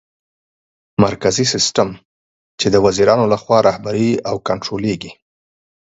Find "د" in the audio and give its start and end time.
2.71-2.75